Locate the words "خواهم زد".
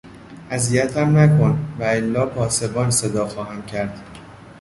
3.27-3.99